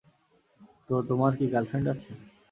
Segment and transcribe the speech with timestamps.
[0.87, 2.09] তো, তোমার কি গার্লফ্রেন্ড আছে?